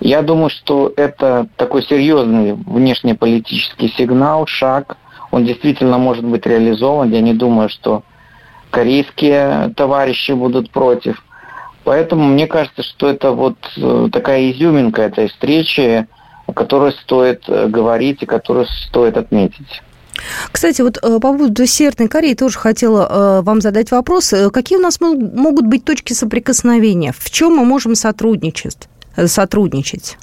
Я 0.00 0.22
думаю, 0.22 0.50
что 0.50 0.92
это 0.96 1.46
такой 1.56 1.82
серьезный 1.82 2.54
внешнеполитический 2.54 3.88
сигнал, 3.96 4.46
шаг. 4.46 4.96
Он 5.30 5.44
действительно 5.44 5.98
может 5.98 6.24
быть 6.24 6.46
реализован. 6.46 7.10
Я 7.10 7.20
не 7.20 7.32
думаю, 7.32 7.68
что 7.68 8.02
корейские 8.72 9.72
товарищи 9.76 10.32
будут 10.32 10.70
против. 10.70 11.22
Поэтому 11.84 12.24
мне 12.24 12.46
кажется, 12.46 12.82
что 12.82 13.08
это 13.08 13.32
вот 13.32 13.56
э, 13.76 14.08
такая 14.10 14.50
изюминка 14.50 15.02
этой 15.02 15.28
встречи, 15.28 16.06
о 16.46 16.52
которой 16.52 16.92
стоит 16.92 17.44
э, 17.48 17.66
говорить 17.66 18.22
и 18.22 18.26
которую 18.26 18.66
стоит 18.88 19.16
отметить. 19.16 19.82
Кстати, 20.50 20.80
вот 20.80 20.96
э, 20.96 21.00
по 21.00 21.20
поводу 21.20 21.66
Северной 21.66 22.08
Кореи 22.08 22.34
тоже 22.34 22.58
хотела 22.58 23.42
вам 23.42 23.60
задать 23.60 23.90
вопрос. 23.90 24.32
Какие 24.52 24.78
у 24.78 24.82
нас 24.82 25.00
могут 25.00 25.66
быть 25.66 25.84
точки 25.84 26.12
соприкосновения? 26.12 27.12
В 27.12 27.30
чем 27.30 27.56
мы 27.56 27.64
можем 27.64 27.94
сотрудничать? 27.94 28.88
сотрудничать? 29.26 30.16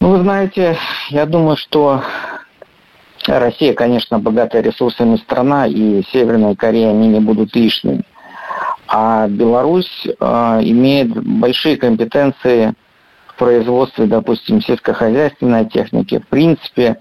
Ну, 0.00 0.10
вы 0.10 0.22
знаете, 0.22 0.76
я 1.10 1.24
думаю, 1.24 1.56
что 1.56 2.02
Россия, 3.26 3.74
конечно, 3.74 4.18
богатая 4.18 4.62
ресурсами 4.62 5.16
страна, 5.16 5.66
и 5.66 6.02
Северная 6.12 6.54
Корея, 6.54 6.90
они 6.90 7.08
не 7.08 7.20
будут 7.20 7.54
лишними. 7.54 8.02
А 8.86 9.26
Беларусь 9.28 10.06
э, 10.06 10.12
имеет 10.62 11.10
большие 11.24 11.76
компетенции 11.76 12.74
в 13.28 13.36
производстве, 13.36 14.06
допустим, 14.06 14.60
сельскохозяйственной 14.60 15.64
техники, 15.66 16.18
в 16.18 16.28
принципе, 16.28 16.98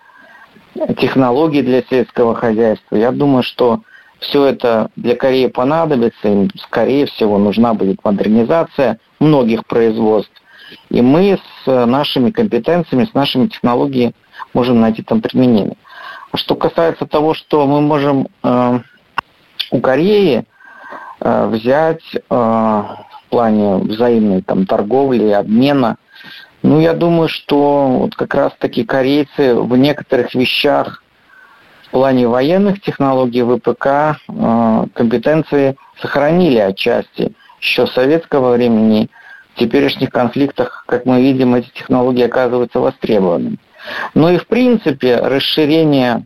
технологий 0.97 1.61
для 1.61 1.83
сельского 1.83 2.35
хозяйства. 2.35 2.95
Я 2.95 3.11
думаю, 3.11 3.43
что 3.43 3.81
все 4.19 4.45
это 4.45 4.89
для 4.95 5.15
Кореи 5.15 5.47
понадобится, 5.47 6.27
им, 6.27 6.49
скорее 6.55 7.05
всего, 7.05 7.37
нужна 7.37 7.73
будет 7.73 8.03
модернизация 8.03 8.97
многих 9.19 9.65
производств. 9.65 10.31
И 10.89 11.01
мы 11.01 11.37
с 11.65 11.85
нашими 11.85 12.31
компетенциями, 12.31 13.05
с 13.05 13.13
нашими 13.13 13.47
технологиями 13.47 14.15
можем 14.53 14.79
найти 14.79 15.03
там 15.03 15.21
применение. 15.21 15.77
Что 16.35 16.55
касается 16.55 17.05
того, 17.05 17.33
что 17.33 17.67
мы 17.67 17.81
можем 17.81 18.27
э, 18.43 18.79
у 19.71 19.79
Кореи 19.79 20.45
э, 21.19 21.45
взять 21.47 22.03
э, 22.15 22.19
в 22.29 23.05
плане 23.29 23.77
взаимной 23.77 24.41
там, 24.41 24.65
торговли, 24.65 25.29
обмена, 25.29 25.97
ну, 26.61 26.79
я 26.79 26.93
думаю, 26.93 27.27
что 27.27 27.87
вот 27.87 28.15
как 28.15 28.33
раз-таки 28.35 28.85
корейцы 28.85 29.53
в 29.53 29.75
некоторых 29.75 30.33
вещах 30.33 31.03
плане 31.93 32.27
военных 32.27 32.81
технологий 32.81 33.43
ВПК 33.43 33.85
э, 34.27 34.85
компетенции 34.95 35.77
сохранили 36.01 36.57
отчасти 36.57 37.33
еще 37.61 37.85
советского 37.87 38.53
времени. 38.53 39.09
В 39.53 39.59
теперешних 39.59 40.09
конфликтах, 40.09 40.83
как 40.87 41.05
мы 41.05 41.21
видим, 41.21 41.53
эти 41.53 41.69
технологии 41.69 42.23
оказываются 42.23 42.79
востребованными. 42.79 43.57
Но 44.13 44.29
и 44.29 44.37
в 44.37 44.47
принципе 44.47 45.17
расширение 45.17 46.25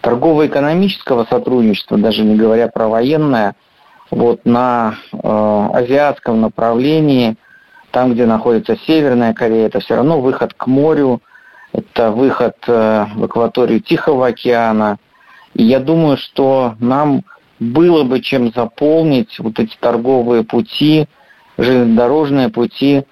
торгово-экономического 0.00 1.26
сотрудничества, 1.28 1.98
даже 1.98 2.22
не 2.22 2.36
говоря 2.36 2.68
про 2.68 2.88
военное, 2.88 3.54
вот 4.10 4.44
на 4.44 4.94
э, 5.12 5.18
азиатском 5.18 6.40
направлении, 6.40 7.36
там, 7.90 8.12
где 8.12 8.26
находится 8.26 8.76
Северная 8.86 9.34
Корея, 9.34 9.66
это 9.66 9.80
все 9.80 9.96
равно 9.96 10.20
выход 10.20 10.54
к 10.54 10.66
морю, 10.66 11.22
это 11.72 12.10
выход 12.10 12.56
э, 12.66 13.06
в 13.14 13.24
акваторию 13.24 13.80
Тихого 13.80 14.28
океана. 14.28 14.98
И 15.54 15.64
я 15.64 15.80
думаю, 15.80 16.16
что 16.16 16.74
нам 16.78 17.22
было 17.58 18.04
бы 18.04 18.20
чем 18.20 18.52
заполнить 18.52 19.38
вот 19.38 19.58
эти 19.58 19.76
торговые 19.80 20.44
пути, 20.44 21.06
железнодорожные 21.58 22.50
пути 22.50 23.04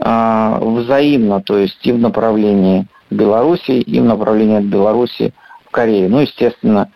взаимно, 0.00 1.42
то 1.42 1.58
есть 1.58 1.78
и 1.86 1.92
в 1.92 1.98
направлении 1.98 2.86
Беларуси, 3.10 3.72
и 3.80 4.00
в 4.00 4.04
направлении 4.04 4.58
от 4.58 4.64
Беларуси 4.64 5.32
в 5.66 5.70
Корею. 5.70 6.10
Ну, 6.10 6.20
естественно, 6.20 6.90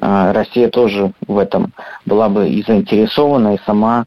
э, 0.00 0.32
Россия 0.32 0.68
тоже 0.68 1.12
в 1.26 1.38
этом 1.38 1.72
была 2.04 2.28
бы 2.28 2.48
и 2.48 2.62
заинтересована, 2.62 3.54
и 3.54 3.60
сама 3.66 4.06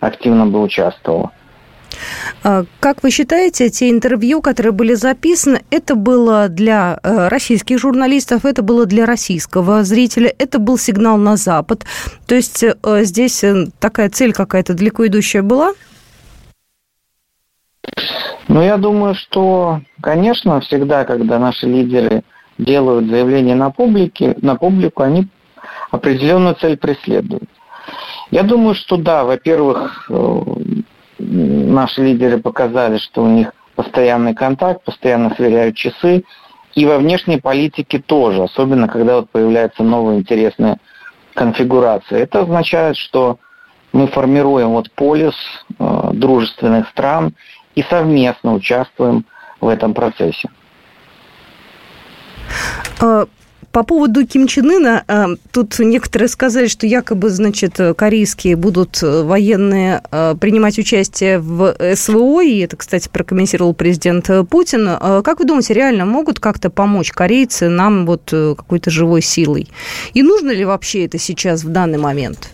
активно 0.00 0.46
бы 0.46 0.62
участвовала. 0.62 1.32
А, 2.44 2.64
как 2.80 3.02
вы 3.02 3.10
считаете, 3.10 3.70
те 3.70 3.90
интервью, 3.90 4.42
которые 4.42 4.72
были 4.72 4.94
записаны, 4.94 5.62
это 5.70 5.94
было 5.94 6.48
для 6.48 6.98
э, 7.02 7.28
российских 7.28 7.78
журналистов, 7.78 8.44
это 8.44 8.62
было 8.62 8.86
для 8.86 9.06
российского 9.06 9.82
зрителя, 9.84 10.32
это 10.38 10.58
был 10.58 10.78
сигнал 10.78 11.16
на 11.16 11.36
Запад? 11.36 11.84
То 12.26 12.34
есть 12.34 12.62
э, 12.62 12.74
здесь 13.04 13.42
э, 13.42 13.66
такая 13.80 14.10
цель 14.10 14.32
какая-то 14.32 14.74
далеко 14.74 15.06
идущая 15.06 15.42
была? 15.42 15.72
Ну, 18.48 18.62
я 18.62 18.78
думаю, 18.78 19.14
что, 19.14 19.80
конечно, 20.00 20.60
всегда, 20.60 21.04
когда 21.04 21.38
наши 21.38 21.66
лидеры 21.66 22.22
делают 22.56 23.08
заявления 23.08 23.54
на 23.54 23.70
публике, 23.70 24.36
на 24.40 24.56
публику, 24.56 25.02
они 25.02 25.28
определенную 25.90 26.54
цель 26.54 26.78
преследуют. 26.78 27.48
Я 28.30 28.42
думаю, 28.42 28.74
что 28.74 28.96
да, 28.96 29.24
во-первых, 29.24 30.10
наши 31.18 32.02
лидеры 32.02 32.38
показали, 32.38 32.98
что 32.98 33.22
у 33.22 33.28
них 33.28 33.52
постоянный 33.74 34.34
контакт, 34.34 34.82
постоянно 34.84 35.34
сверяют 35.34 35.76
часы, 35.76 36.24
и 36.74 36.86
во 36.86 36.98
внешней 36.98 37.38
политике 37.38 37.98
тоже, 37.98 38.42
особенно 38.42 38.88
когда 38.88 39.16
вот 39.16 39.30
появляются 39.30 39.82
новые 39.82 40.20
интересные 40.20 40.78
конфигурации. 41.34 42.18
Это 42.18 42.40
означает, 42.40 42.96
что 42.96 43.38
мы 43.92 44.06
формируем 44.06 44.70
вот 44.70 44.90
полис 44.92 45.34
э, 45.78 46.10
дружественных 46.12 46.88
стран 46.88 47.34
и 47.78 47.84
совместно 47.88 48.54
участвуем 48.54 49.24
в 49.60 49.68
этом 49.68 49.94
процессе. 49.94 50.50
А, 53.00 53.26
по 53.70 53.84
поводу 53.84 54.26
Ким 54.26 54.48
Чен 54.48 54.68
Ына, 54.68 55.04
э, 55.06 55.26
тут 55.52 55.78
некоторые 55.78 56.26
сказали, 56.28 56.66
что 56.66 56.88
якобы, 56.88 57.30
значит, 57.30 57.78
корейские 57.96 58.56
будут 58.56 59.00
э, 59.00 59.22
военные 59.22 60.02
э, 60.10 60.34
принимать 60.40 60.76
участие 60.76 61.38
в 61.38 61.76
СВО, 61.94 62.42
и 62.42 62.58
это, 62.58 62.76
кстати, 62.76 63.08
прокомментировал 63.08 63.74
президент 63.74 64.28
Путин. 64.50 64.88
Как 65.22 65.38
вы 65.38 65.44
думаете, 65.44 65.74
реально 65.74 66.04
могут 66.04 66.40
как-то 66.40 66.70
помочь 66.70 67.12
корейцы 67.12 67.68
нам 67.68 68.06
вот 68.06 68.22
какой-то 68.24 68.90
живой 68.90 69.22
силой? 69.22 69.68
И 70.14 70.24
нужно 70.24 70.50
ли 70.50 70.64
вообще 70.64 71.04
это 71.04 71.18
сейчас 71.18 71.62
в 71.62 71.68
данный 71.68 71.98
момент? 71.98 72.50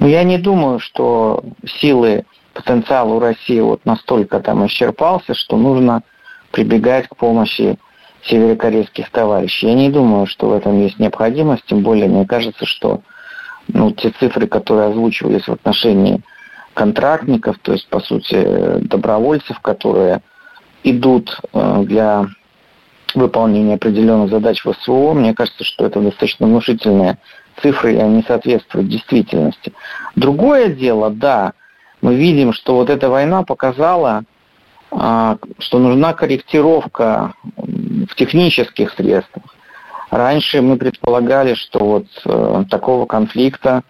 Ну, 0.00 0.08
я 0.08 0.24
не 0.24 0.38
думаю, 0.38 0.80
что 0.80 1.44
силы, 1.80 2.24
потенциал 2.54 3.12
у 3.12 3.18
России 3.18 3.60
вот 3.60 3.84
настолько 3.84 4.40
там 4.40 4.66
исчерпался, 4.66 5.34
что 5.34 5.56
нужно 5.56 6.02
прибегать 6.50 7.08
к 7.08 7.16
помощи 7.16 7.78
северокорейских 8.22 9.10
товарищей. 9.10 9.66
Я 9.66 9.74
не 9.74 9.90
думаю, 9.90 10.26
что 10.26 10.48
в 10.48 10.52
этом 10.52 10.80
есть 10.80 10.98
необходимость, 10.98 11.64
тем 11.66 11.82
более 11.82 12.08
мне 12.08 12.26
кажется, 12.26 12.64
что 12.64 13.02
ну, 13.68 13.90
те 13.90 14.10
цифры, 14.10 14.46
которые 14.46 14.88
озвучивались 14.88 15.46
в 15.46 15.52
отношении 15.52 16.20
контрактников, 16.74 17.58
то 17.60 17.72
есть, 17.72 17.88
по 17.88 18.00
сути, 18.00 18.78
добровольцев, 18.80 19.60
которые 19.60 20.22
идут 20.82 21.40
э, 21.52 21.82
для 21.84 22.26
выполнения 23.14 23.74
определенных 23.74 24.30
задач 24.30 24.64
в 24.64 24.72
СВО, 24.72 25.12
мне 25.14 25.34
кажется, 25.34 25.64
что 25.64 25.86
это 25.86 26.00
достаточно 26.00 26.46
внушительные 26.46 27.18
цифры, 27.62 27.94
и 27.94 27.98
они 27.98 28.24
соответствуют 28.26 28.88
действительности. 28.88 29.72
Другое 30.16 30.68
дело, 30.68 31.10
да, 31.10 31.52
мы 32.04 32.16
видим, 32.16 32.52
что 32.52 32.74
вот 32.74 32.90
эта 32.90 33.08
война 33.08 33.44
показала, 33.44 34.24
а, 34.90 35.38
что 35.58 35.78
нужна 35.78 36.12
корректировка 36.12 37.32
в 37.56 38.14
технических 38.14 38.92
средствах. 38.92 39.56
Раньше 40.10 40.60
мы 40.60 40.76
предполагали, 40.76 41.54
что 41.54 41.78
вот 41.78 42.06
э, 42.26 42.64
такого 42.68 43.06
конфликта 43.06 43.84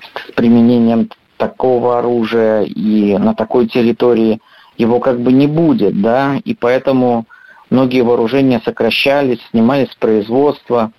с 0.00 0.32
применением 0.32 1.10
такого 1.36 1.98
оружия 1.98 2.62
и 2.62 3.18
на 3.18 3.34
такой 3.34 3.68
территории 3.68 4.40
его 4.78 4.98
как 4.98 5.20
бы 5.20 5.30
не 5.30 5.46
будет, 5.46 6.00
да, 6.00 6.36
и 6.42 6.54
поэтому 6.54 7.26
многие 7.68 8.00
вооружения 8.00 8.62
сокращались, 8.64 9.38
снимались 9.50 9.90
с 9.90 9.96
производства, 9.96 10.92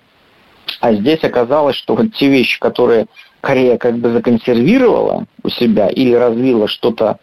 а 0.80 0.94
здесь 0.94 1.24
оказалось, 1.24 1.74
что 1.74 1.96
вот 1.96 2.14
те 2.14 2.28
вещи, 2.28 2.60
которые 2.60 3.06
Корея 3.42 3.76
как 3.76 3.98
бы 3.98 4.12
законсервировала 4.12 5.26
у 5.42 5.48
себя 5.48 5.88
или 5.88 6.14
развила 6.14 6.68
что-то 6.68 7.18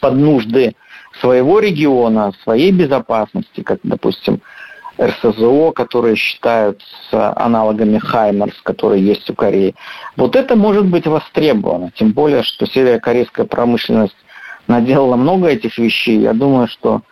под 0.00 0.14
нужды 0.14 0.74
своего 1.20 1.58
региона, 1.58 2.32
своей 2.44 2.70
безопасности, 2.70 3.60
как, 3.62 3.80
допустим, 3.82 4.40
РСЗО, 5.00 5.72
которые 5.72 6.14
считаются 6.14 7.36
аналогами 7.36 7.98
Хаймерс, 7.98 8.54
которые 8.62 9.04
есть 9.04 9.28
у 9.30 9.34
Кореи. 9.34 9.74
Вот 10.16 10.36
это 10.36 10.54
может 10.54 10.86
быть 10.86 11.08
востребовано, 11.08 11.90
тем 11.90 12.12
более, 12.12 12.44
что 12.44 12.66
северокорейская 12.66 13.44
промышленность 13.44 14.16
наделала 14.68 15.16
много 15.16 15.48
этих 15.48 15.76
вещей. 15.76 16.20
Я 16.20 16.34
думаю, 16.34 16.68
что 16.68 17.02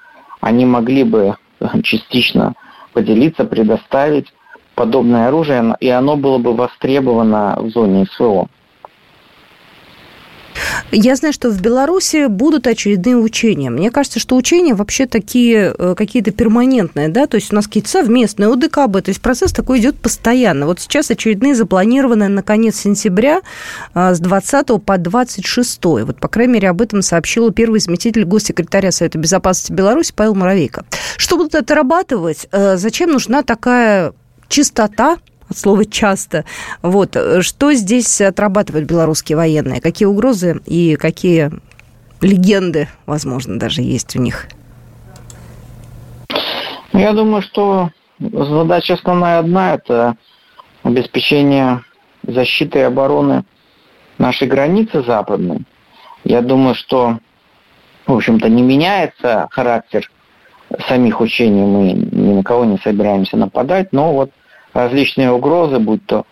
они 0.40 0.66
могли 0.66 1.02
бы 1.02 1.34
частично 1.82 2.54
поделиться, 2.92 3.44
предоставить 3.44 4.32
подобное 4.80 5.28
оружие, 5.28 5.76
и 5.78 5.90
оно 5.90 6.16
было 6.16 6.38
бы 6.38 6.54
востребовано 6.54 7.58
в 7.60 7.68
зоне 7.68 8.06
СВО. 8.16 8.48
Я 10.90 11.16
знаю, 11.16 11.34
что 11.34 11.50
в 11.50 11.60
Беларуси 11.60 12.28
будут 12.28 12.66
очередные 12.66 13.16
учения. 13.16 13.68
Мне 13.68 13.90
кажется, 13.90 14.18
что 14.18 14.36
учения 14.36 14.74
вообще 14.74 15.04
такие 15.04 15.74
э, 15.76 15.94
какие-то 15.94 16.30
перманентные, 16.30 17.08
да, 17.08 17.26
то 17.26 17.34
есть 17.34 17.52
у 17.52 17.56
нас 17.56 17.66
какие-то 17.66 17.90
совместные 17.90 18.48
ОДКБ, 18.48 19.02
то 19.02 19.08
есть 19.10 19.20
процесс 19.20 19.52
такой 19.52 19.80
идет 19.80 19.96
постоянно. 19.98 20.64
Вот 20.64 20.80
сейчас 20.80 21.10
очередные 21.10 21.54
запланированы 21.54 22.28
на 22.28 22.42
конец 22.42 22.76
сентября 22.76 23.42
э, 23.94 24.14
с 24.14 24.18
20 24.18 24.82
по 24.82 24.96
26. 24.96 25.84
Вот, 25.84 26.18
по 26.18 26.28
крайней 26.28 26.54
мере, 26.54 26.70
об 26.70 26.80
этом 26.80 27.02
сообщил 27.02 27.50
первый 27.52 27.80
заместитель 27.80 28.24
госсекретаря 28.24 28.92
Совета 28.92 29.18
безопасности 29.18 29.72
Беларуси 29.72 30.14
Павел 30.16 30.34
Муравейко. 30.34 30.86
Что 31.18 31.36
будут 31.36 31.54
отрабатывать? 31.54 32.48
Э, 32.50 32.78
зачем 32.78 33.10
нужна 33.10 33.42
такая 33.42 34.14
чистота 34.50 35.16
от 35.48 35.56
слова 35.56 35.86
«часто». 35.86 36.44
Вот. 36.82 37.16
Что 37.40 37.72
здесь 37.72 38.20
отрабатывают 38.20 38.86
белорусские 38.86 39.36
военные? 39.36 39.80
Какие 39.80 40.06
угрозы 40.06 40.60
и 40.66 40.96
какие 40.96 41.50
легенды, 42.20 42.88
возможно, 43.06 43.58
даже 43.58 43.80
есть 43.80 44.14
у 44.16 44.20
них? 44.20 44.48
Я 46.92 47.12
думаю, 47.12 47.40
что 47.40 47.90
задача 48.18 48.94
основная 48.94 49.38
одна– 49.38 49.74
это 49.76 50.16
обеспечение 50.82 51.82
защиты 52.26 52.80
и 52.80 52.82
обороны 52.82 53.44
нашей 54.18 54.48
границы 54.48 55.02
западной. 55.02 55.62
Я 56.24 56.42
думаю, 56.42 56.74
что, 56.74 57.18
в 58.06 58.12
общем-то, 58.12 58.48
не 58.48 58.62
меняется 58.62 59.48
характер 59.50 60.10
самих 60.88 61.20
учений, 61.20 61.62
мы 61.62 61.92
ни 61.92 62.34
на 62.34 62.42
кого 62.42 62.64
не 62.64 62.78
собираемся 62.78 63.36
нападать, 63.36 63.92
но 63.92 64.12
вот 64.12 64.30
различные 64.72 65.30
угрозы, 65.30 65.78
будь 65.78 66.04
то 66.06 66.24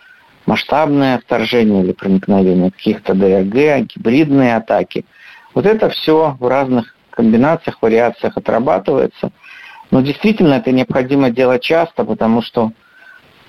масштабное 0.47 1.19
вторжение 1.19 1.83
или 1.83 1.93
проникновение 1.93 2.71
каких-то 2.71 3.15
ДРГ, 3.15 3.87
гибридные 3.95 4.57
атаки. 4.57 5.05
Вот 5.55 5.67
это 5.67 5.91
все 5.91 6.37
в 6.41 6.49
разных 6.49 6.95
комбинациях, 7.11 7.79
вариациях 7.83 8.37
отрабатывается. 8.37 9.31
Но 9.91 10.01
действительно 10.01 10.55
это 10.55 10.73
необходимо 10.73 11.31
делать 11.31 11.63
часто, 11.63 12.05
потому 12.05 12.43
что 12.43 12.73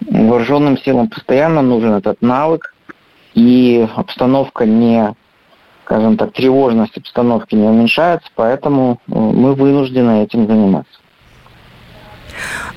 вооруженным 0.01 0.77
силам 0.77 1.09
постоянно 1.09 1.61
нужен 1.61 1.93
этот 1.93 2.21
навык, 2.21 2.73
и 3.33 3.87
обстановка 3.95 4.65
не, 4.65 5.13
скажем 5.85 6.17
так, 6.17 6.33
тревожность 6.33 6.97
обстановки 6.97 7.55
не 7.55 7.67
уменьшается, 7.67 8.29
поэтому 8.35 8.99
мы 9.07 9.53
вынуждены 9.53 10.23
этим 10.23 10.47
заниматься. 10.47 10.99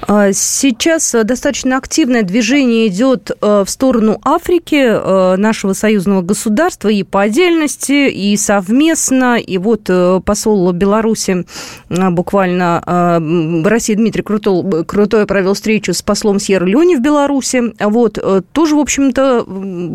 А, 0.09 0.33
сейчас 0.33 1.15
э, 1.15 1.25
достаточно 1.25 1.77
активное 1.77 2.23
движение 2.23 2.89
идет 2.89 3.31
э, 3.31 3.65
в 3.65 3.71
сторону 3.71 4.21
Африки, 4.25 4.83
э, 4.85 5.37
нашего 5.37 5.73
союзного 5.73 6.23
государства, 6.23 6.89
и 6.89 7.03
по 7.03 7.23
отдельности, 7.23 8.11
и 8.11 8.37
совместно. 8.37 9.39
И 9.39 9.59
вот 9.59 9.91
посол 10.25 10.73
Беларуси 10.73 11.47
буквально 11.89 12.83
в 13.21 13.67
России 13.67 13.95
Дмитрий 13.95 14.23
Крутой, 14.23 14.85
Крутой 14.85 15.27
провел 15.27 15.55
встречу 15.55 15.93
с 15.93 16.03
послом 16.03 16.39
Сьерра 16.39 16.67
Леоне 16.67 16.97
в 16.97 17.01
Беларуси. 17.01 17.75
Вот, 17.79 18.19
тоже, 18.53 18.77
в 18.77 18.79
общем-то, 18.79 19.45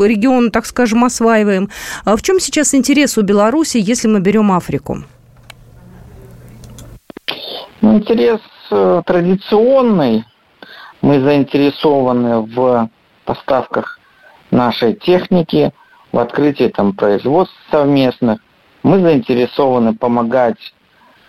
регион, 0.06 0.52
так 0.52 0.66
скажем, 0.66 1.04
осваиваем. 1.04 1.70
А 2.06 2.16
в 2.16 2.22
чем 2.22 2.40
сейчас 2.40 2.74
интерес 2.74 3.18
у 3.18 3.22
Беларуси, 3.22 3.78
если 3.78 4.08
мы 4.08 4.20
берем 4.20 4.52
Африку? 4.52 5.04
Ну, 7.82 7.98
интерес 7.98 8.40
Э, 8.70 9.02
традиционный. 9.06 10.26
Мы 11.02 11.22
заинтересованы 11.22 12.42
в 12.42 12.90
поставках 13.24 14.00
нашей 14.52 14.94
техники, 14.94 15.72
в 16.12 16.20
открытии 16.20 16.68
там, 16.68 16.94
производств 16.94 17.56
совместных. 17.72 18.42
Мы 18.84 19.00
заинтересованы 19.00 19.96
помогать 19.96 20.74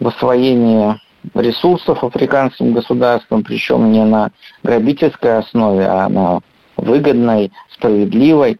в 0.00 0.08
освоении 0.08 1.00
ресурсов 1.34 2.02
африканским 2.02 2.72
государствам, 2.72 3.44
причем 3.44 3.92
не 3.92 4.04
на 4.04 4.30
грабительской 4.62 5.38
основе, 5.38 5.86
а 5.86 6.08
на 6.08 6.40
выгодной, 6.76 7.52
справедливой. 7.70 8.58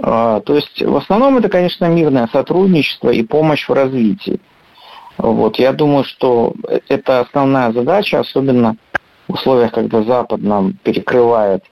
А, 0.00 0.40
то 0.40 0.56
есть 0.56 0.82
в 0.82 0.96
основном 0.96 1.36
это, 1.36 1.48
конечно, 1.48 1.84
мирное 1.86 2.28
сотрудничество 2.32 3.10
и 3.10 3.22
помощь 3.22 3.68
в 3.68 3.72
развитии. 3.72 4.40
Вот, 5.18 5.58
я 5.58 5.72
думаю, 5.72 6.04
что 6.04 6.54
это 6.88 7.20
основная 7.20 7.72
задача, 7.72 8.20
особенно 8.20 8.76
в 9.28 9.34
условиях, 9.34 9.72
когда 9.72 10.02
Запад 10.02 10.42
нам 10.42 10.74
перекрывает 10.82 11.64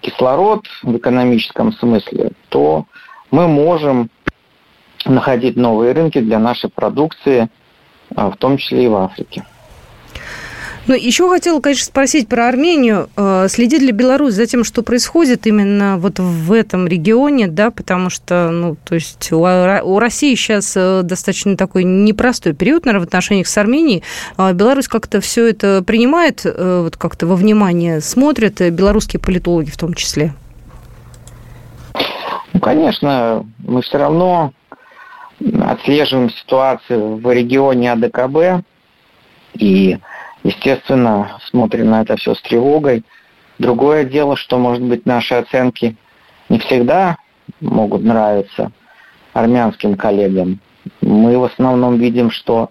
кислород 0.00 0.66
в 0.82 0.96
экономическом 0.96 1.72
смысле, 1.72 2.32
то 2.48 2.86
мы 3.30 3.48
можем 3.48 4.10
находить 5.04 5.56
новые 5.56 5.92
рынки 5.92 6.20
для 6.20 6.38
нашей 6.38 6.70
продукции, 6.70 7.48
а, 8.14 8.30
в 8.30 8.36
том 8.36 8.58
числе 8.58 8.84
и 8.84 8.88
в 8.88 8.96
Африке. 8.96 9.44
Ну, 10.88 10.94
еще 10.94 11.28
хотела, 11.28 11.60
конечно, 11.60 11.84
спросить 11.84 12.28
про 12.28 12.48
Армению. 12.48 13.08
Э, 13.16 13.46
следит 13.48 13.82
ли 13.82 13.92
Беларусь 13.92 14.34
за 14.34 14.46
тем, 14.46 14.64
что 14.64 14.82
происходит 14.82 15.46
именно 15.46 15.96
вот 15.96 16.18
в 16.18 16.52
этом 16.52 16.88
регионе, 16.88 17.46
да, 17.46 17.70
потому 17.70 18.10
что, 18.10 18.50
ну, 18.50 18.76
то 18.84 18.96
есть 18.96 19.30
у, 19.30 19.98
России 19.98 20.34
сейчас 20.34 20.72
э, 20.76 21.02
достаточно 21.04 21.56
такой 21.56 21.84
непростой 21.84 22.52
период, 22.52 22.84
наверное, 22.84 23.04
в 23.04 23.06
отношениях 23.06 23.46
с 23.46 23.56
Арменией. 23.56 24.02
А 24.36 24.52
Беларусь 24.52 24.88
как-то 24.88 25.20
все 25.20 25.48
это 25.48 25.84
принимает, 25.86 26.42
э, 26.44 26.80
вот 26.82 26.96
как-то 26.96 27.28
во 27.28 27.36
внимание 27.36 28.00
смотрят, 28.00 28.60
белорусские 28.60 29.20
политологи 29.20 29.70
в 29.70 29.76
том 29.76 29.94
числе? 29.94 30.34
Ну, 32.52 32.60
конечно, 32.60 33.46
мы 33.58 33.82
все 33.82 33.98
равно 33.98 34.52
отслеживаем 35.64 36.30
ситуацию 36.30 37.18
в 37.18 37.32
регионе 37.32 37.92
АДКБ, 37.92 38.64
и 39.54 39.98
естественно, 40.42 41.38
смотрим 41.50 41.90
на 41.90 42.02
это 42.02 42.16
все 42.16 42.34
с 42.34 42.42
тревогой. 42.42 43.04
Другое 43.58 44.04
дело, 44.04 44.36
что, 44.36 44.58
может 44.58 44.82
быть, 44.82 45.06
наши 45.06 45.34
оценки 45.34 45.96
не 46.48 46.58
всегда 46.58 47.16
могут 47.60 48.02
нравиться 48.02 48.72
армянским 49.32 49.96
коллегам. 49.96 50.60
Мы 51.00 51.38
в 51.38 51.44
основном 51.44 51.96
видим, 51.96 52.30
что 52.30 52.70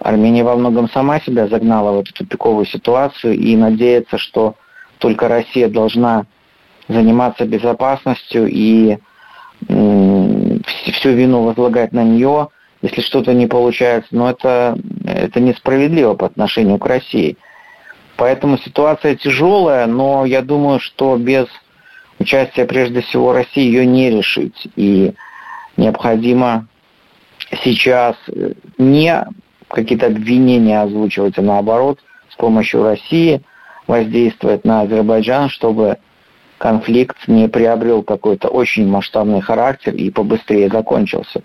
Армения 0.00 0.44
во 0.44 0.56
многом 0.56 0.88
сама 0.90 1.20
себя 1.20 1.48
загнала 1.48 1.92
в 1.92 2.00
эту 2.00 2.14
тупиковую 2.14 2.66
ситуацию 2.66 3.34
и 3.34 3.56
надеется, 3.56 4.16
что 4.16 4.54
только 4.98 5.28
Россия 5.28 5.68
должна 5.68 6.26
заниматься 6.86 7.44
безопасностью 7.44 8.46
и 8.48 8.98
всю 9.66 11.10
вину 11.10 11.42
возлагать 11.42 11.92
на 11.92 12.04
нее, 12.04 12.48
если 12.82 13.00
что-то 13.00 13.34
не 13.34 13.46
получается, 13.46 14.08
но 14.12 14.30
это, 14.30 14.78
это 15.04 15.40
несправедливо 15.40 16.14
по 16.14 16.26
отношению 16.26 16.78
к 16.78 16.86
России. 16.86 17.36
Поэтому 18.16 18.58
ситуация 18.58 19.16
тяжелая, 19.16 19.86
но 19.86 20.24
я 20.24 20.42
думаю, 20.42 20.80
что 20.80 21.16
без 21.16 21.46
участия 22.18 22.64
прежде 22.64 23.00
всего 23.00 23.32
России 23.32 23.62
ее 23.62 23.86
не 23.86 24.10
решить. 24.10 24.68
И 24.76 25.14
необходимо 25.76 26.66
сейчас 27.62 28.16
не 28.76 29.24
какие-то 29.68 30.06
обвинения 30.06 30.80
озвучивать, 30.80 31.38
а 31.38 31.42
наоборот, 31.42 32.00
с 32.30 32.36
помощью 32.36 32.82
России 32.82 33.42
воздействовать 33.86 34.64
на 34.64 34.82
Азербайджан, 34.82 35.48
чтобы 35.48 35.98
конфликт 36.58 37.16
не 37.28 37.48
приобрел 37.48 38.02
какой-то 38.02 38.48
очень 38.48 38.86
масштабный 38.86 39.40
характер 39.40 39.94
и 39.94 40.10
побыстрее 40.10 40.68
закончился. 40.68 41.42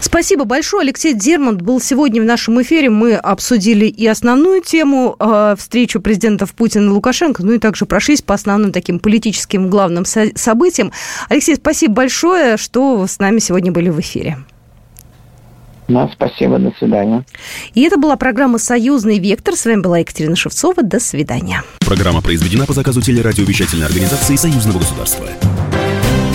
Спасибо 0.00 0.44
большое. 0.44 0.82
Алексей 0.82 1.14
Дермонт 1.14 1.60
был 1.62 1.80
сегодня 1.80 2.22
в 2.22 2.24
нашем 2.24 2.60
эфире. 2.62 2.90
Мы 2.90 3.14
обсудили 3.14 3.84
и 3.86 4.06
основную 4.06 4.62
тему 4.62 5.14
э, 5.18 5.54
встречу 5.58 6.00
президентов 6.00 6.54
Путина 6.54 6.86
и 6.86 6.88
Лукашенко, 6.92 7.44
ну 7.44 7.52
и 7.52 7.58
также 7.58 7.84
прошлись 7.86 8.22
по 8.22 8.34
основным 8.34 8.72
таким 8.72 8.98
политическим 8.98 9.68
главным 9.68 10.04
со- 10.04 10.30
событиям. 10.34 10.90
Алексей, 11.28 11.54
спасибо 11.56 11.92
большое, 11.94 12.56
что 12.56 13.06
с 13.06 13.18
нами 13.18 13.38
сегодня 13.38 13.72
были 13.72 13.90
в 13.90 14.00
эфире. 14.00 14.38
Да, 15.86 16.08
спасибо, 16.12 16.58
до 16.58 16.72
свидания. 16.78 17.24
И 17.74 17.82
это 17.82 17.96
была 17.98 18.16
программа 18.16 18.58
«Союзный 18.58 19.18
вектор». 19.18 19.56
С 19.56 19.64
вами 19.64 19.80
была 19.80 19.98
Екатерина 19.98 20.36
Шевцова. 20.36 20.82
До 20.82 21.00
свидания. 21.00 21.62
Программа 21.80 22.22
произведена 22.22 22.64
по 22.64 22.72
заказу 22.72 23.02
телерадиовещательной 23.02 23.86
организации 23.86 24.36
Союзного 24.36 24.78
государства. 24.78 25.26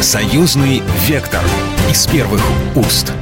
«Союзный 0.02 0.84
вектор» 1.08 1.42
из 1.90 2.06
первых 2.08 2.42
уст. 2.76 3.14